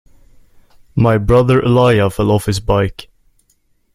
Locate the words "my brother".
0.95-1.61